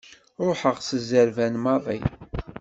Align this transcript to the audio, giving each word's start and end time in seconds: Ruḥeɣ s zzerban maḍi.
Ruḥeɣ 0.45 0.75
s 0.81 0.89
zzerban 1.03 1.55
maḍi. 1.63 1.99